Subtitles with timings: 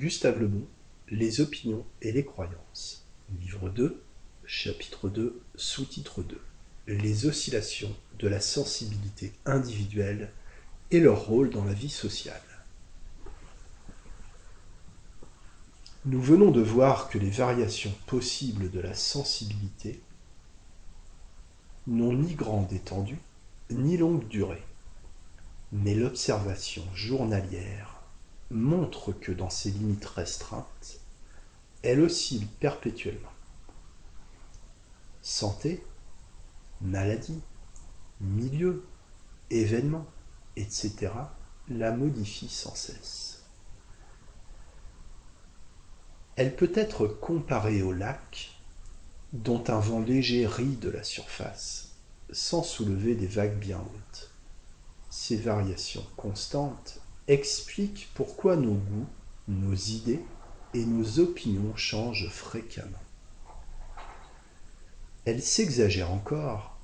[0.00, 0.66] Gustave Lebon,
[1.10, 3.04] Les opinions et les croyances.
[3.38, 4.02] Livre 2,
[4.46, 6.40] chapitre 2, sous-titre 2.
[6.86, 10.32] Les oscillations de la sensibilité individuelle
[10.90, 12.40] et leur rôle dans la vie sociale.
[16.06, 20.00] Nous venons de voir que les variations possibles de la sensibilité
[21.86, 23.20] n'ont ni grande étendue,
[23.68, 24.62] ni longue durée.
[25.72, 27.99] Mais l'observation journalière
[28.50, 31.00] montre que dans ses limites restreintes,
[31.82, 33.32] elle oscille perpétuellement.
[35.22, 35.84] Santé,
[36.80, 37.40] maladie,
[38.20, 38.84] milieu,
[39.50, 40.06] événement,
[40.56, 41.12] etc.
[41.68, 43.44] la modifie sans cesse.
[46.36, 48.58] Elle peut être comparée au lac
[49.32, 51.90] dont un vent léger rit de la surface
[52.32, 54.30] sans soulever des vagues bien hautes.
[55.10, 56.99] Ces variations constantes
[57.30, 59.06] expliquent pourquoi nos goûts,
[59.46, 60.20] nos idées
[60.74, 62.98] et nos opinions changent fréquemment.
[65.24, 66.76] Elles s'exagèrent encore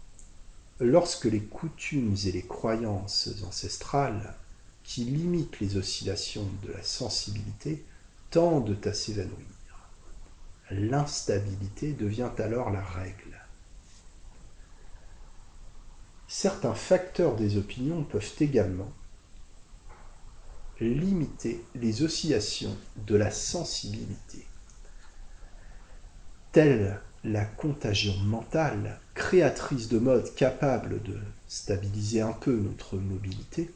[0.79, 4.34] lorsque les coutumes et les croyances ancestrales
[4.84, 7.84] qui limitent les oscillations de la sensibilité
[8.31, 9.34] tendent à s'évanouir.
[10.71, 13.41] L'instabilité devient alors la règle.
[16.28, 18.93] Certains facteurs des opinions peuvent également
[20.81, 24.47] limiter les oscillations de la sensibilité,
[26.53, 31.19] telle la contagion mentale, créatrice de modes capables de
[31.49, 33.71] stabiliser un peu notre mobilité,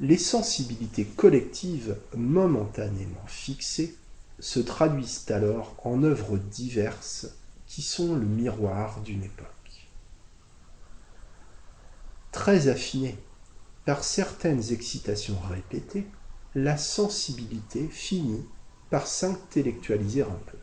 [0.00, 3.96] les sensibilités collectives momentanément fixées
[4.38, 7.28] se traduisent alors en œuvres diverses
[7.66, 9.88] qui sont le miroir d'une époque.
[12.32, 13.16] Très affinée
[13.84, 16.06] par certaines excitations répétées,
[16.54, 18.44] la sensibilité finit
[18.90, 20.58] par s'intellectualiser un peu.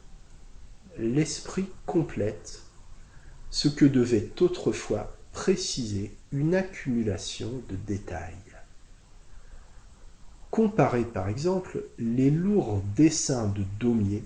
[0.98, 2.62] L'esprit complète
[3.50, 8.36] ce que devait autrefois préciser une accumulation de détails.
[10.52, 14.24] Comparez par exemple les lourds dessins de Daumier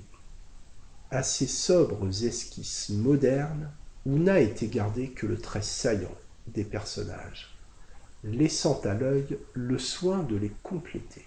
[1.12, 3.70] à ces sobres esquisses modernes
[4.06, 6.16] où n'a été gardé que le trait saillant
[6.48, 7.53] des personnages
[8.24, 11.26] laissant à l'œil le soin de les compléter.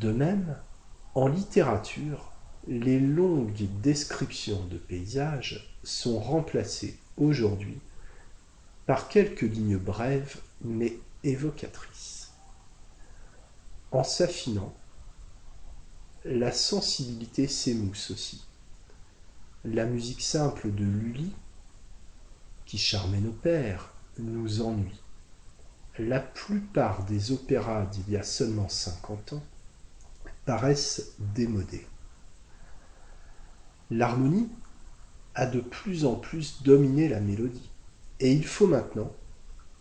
[0.00, 0.56] De même,
[1.14, 2.32] en littérature,
[2.66, 7.78] les longues descriptions de paysages sont remplacées aujourd'hui
[8.86, 12.32] par quelques lignes brèves mais évocatrices.
[13.92, 14.74] En s'affinant,
[16.24, 18.44] la sensibilité s'émousse aussi.
[19.64, 21.32] La musique simple de Lully,
[22.64, 25.02] qui charmait nos pères, nous ennuie.
[25.98, 29.42] La plupart des opéras d'il y a seulement 50 ans
[30.44, 31.86] paraissent démodés.
[33.90, 34.48] L'harmonie
[35.34, 37.70] a de plus en plus dominé la mélodie,
[38.20, 39.12] et il faut maintenant,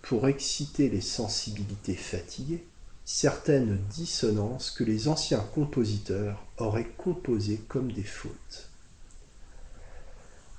[0.01, 2.65] pour exciter les sensibilités fatiguées,
[3.05, 8.69] certaines dissonances que les anciens compositeurs auraient composées comme des fautes.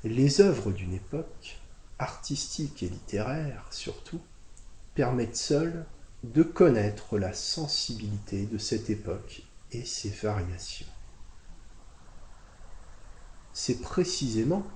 [0.05, 1.59] Les œuvres d'une époque
[1.99, 4.21] artistiques et littéraires surtout,
[4.95, 5.85] permettent seuls
[6.25, 9.43] de connaître la sensibilité de cette époque
[9.73, 10.87] et ses variations.
[13.53, 14.67] C'est précisément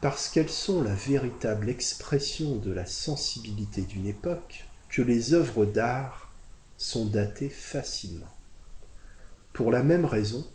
[0.00, 6.32] parce qu'elles sont la véritable expression de la sensibilité d'une époque que les œuvres d'art
[6.76, 8.34] sont datées facilement.
[9.52, 10.46] Pour la même raison,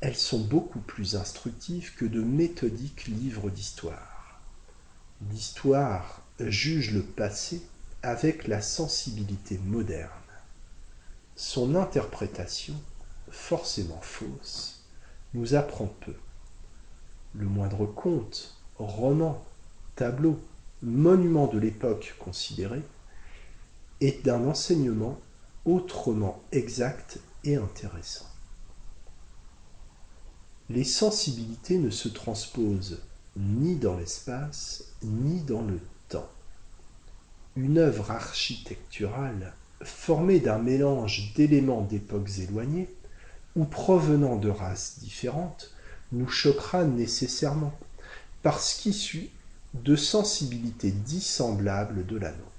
[0.00, 4.09] elles sont beaucoup plus instructives que de méthodiques livres d'histoire.
[5.28, 7.60] L'histoire juge le passé
[8.02, 10.08] avec la sensibilité moderne.
[11.36, 12.74] Son interprétation,
[13.30, 14.82] forcément fausse,
[15.34, 16.14] nous apprend peu.
[17.34, 19.44] Le moindre conte, roman,
[19.94, 20.40] tableau,
[20.82, 22.82] monument de l'époque considérée
[24.00, 25.20] est d'un enseignement
[25.66, 28.26] autrement exact et intéressant.
[30.70, 33.02] Les sensibilités ne se transposent
[33.36, 36.30] ni dans l'espace, ni dans le temps.
[37.56, 42.88] Une œuvre architecturale formée d'un mélange d'éléments d'époques éloignées
[43.56, 45.72] ou provenant de races différentes
[46.12, 47.72] nous choquera nécessairement
[48.42, 49.30] parce qu'issue
[49.74, 52.50] de sensibilités dissemblables de la nôtre.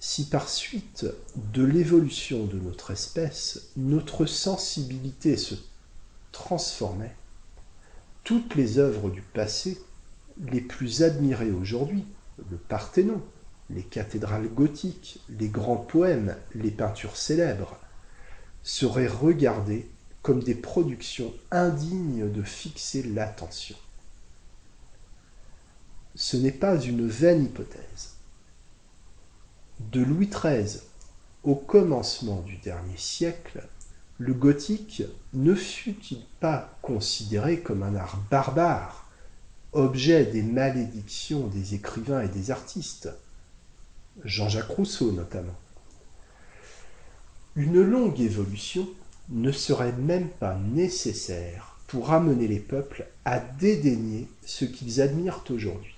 [0.00, 1.06] Si par suite
[1.36, 5.54] de l'évolution de notre espèce, notre sensibilité se
[6.32, 7.16] transformait,
[8.26, 9.80] toutes les œuvres du passé,
[10.50, 12.04] les plus admirées aujourd'hui,
[12.50, 13.22] le Parthénon,
[13.70, 17.78] les cathédrales gothiques, les grands poèmes, les peintures célèbres,
[18.64, 19.88] seraient regardés
[20.22, 23.76] comme des productions indignes de fixer l'attention.
[26.16, 28.16] Ce n'est pas une vaine hypothèse.
[29.78, 30.80] De Louis XIII
[31.44, 33.68] au commencement du dernier siècle,
[34.18, 35.02] le gothique
[35.34, 39.06] ne fut-il pas considéré comme un art barbare,
[39.72, 43.10] objet des malédictions des écrivains et des artistes?
[44.24, 45.58] Jean-Jacques Rousseau notamment.
[47.56, 48.88] Une longue évolution
[49.28, 55.94] ne serait même pas nécessaire pour amener les peuples à dédaigner ce qu'ils admirent aujourd'hui.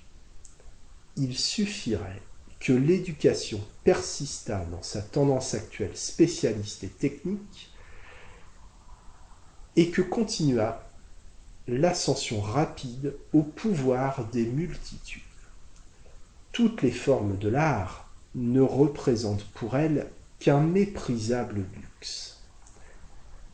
[1.17, 2.23] Il suffirait
[2.61, 7.71] que l'éducation persistât dans sa tendance actuelle spécialiste et technique
[9.79, 10.81] et que continuât
[11.69, 15.23] l'ascension rapide au pouvoir des multitudes.
[16.51, 20.09] Toutes les formes de l'art ne représentent pour elles
[20.41, 22.41] qu'un méprisable luxe.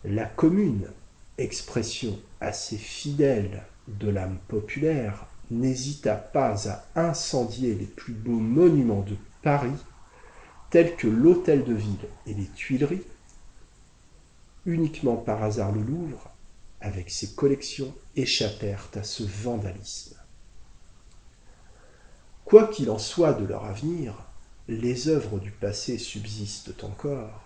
[0.03, 0.89] La commune,
[1.37, 9.17] expression assez fidèle de l'âme populaire, n'hésita pas à incendier les plus beaux monuments de
[9.43, 9.77] Paris,
[10.71, 13.05] tels que l'Hôtel de Ville et les Tuileries.
[14.67, 16.31] Uniquement par hasard le Louvre,
[16.81, 20.17] avec ses collections, échappèrent à ce vandalisme.
[22.45, 24.15] Quoi qu'il en soit de leur avenir,
[24.69, 27.43] les œuvres du passé subsistent encore,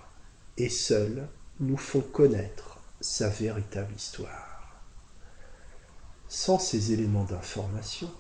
[0.56, 1.28] et seules
[1.60, 4.82] nous font connaître sa véritable histoire.
[6.28, 8.10] Sans ces éléments d'information,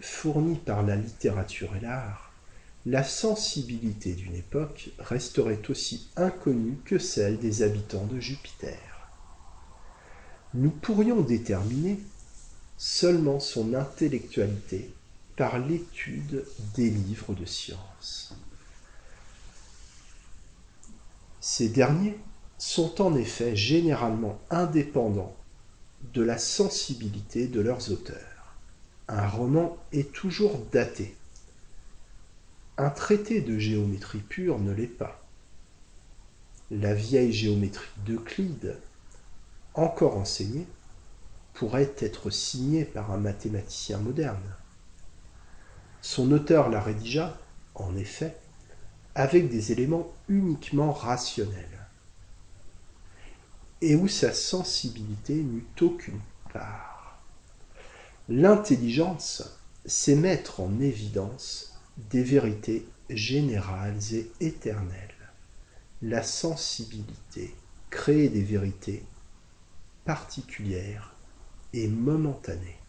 [0.00, 2.29] fournis par la littérature et l'art,
[2.86, 8.78] la sensibilité d'une époque resterait aussi inconnue que celle des habitants de Jupiter.
[10.54, 12.00] Nous pourrions déterminer
[12.78, 14.90] seulement son intellectualité
[15.36, 16.44] par l'étude
[16.74, 18.34] des livres de science.
[21.40, 22.18] Ces derniers
[22.58, 25.36] sont en effet généralement indépendants
[26.14, 28.16] de la sensibilité de leurs auteurs.
[29.08, 31.16] Un roman est toujours daté.
[32.80, 35.22] Un traité de géométrie pure ne l'est pas.
[36.70, 38.78] La vieille géométrie d'Euclide,
[39.74, 40.66] encore enseignée,
[41.52, 44.54] pourrait être signée par un mathématicien moderne.
[46.00, 47.36] Son auteur la rédigea,
[47.74, 48.34] en effet,
[49.14, 51.86] avec des éléments uniquement rationnels,
[53.82, 57.20] et où sa sensibilité n'eut aucune part.
[58.30, 59.42] L'intelligence,
[59.84, 61.70] c'est mettre en évidence
[62.08, 65.14] des vérités générales et éternelles.
[66.02, 67.54] La sensibilité,
[67.90, 69.04] créer des vérités
[70.04, 71.14] particulières
[71.72, 72.79] et momentanées.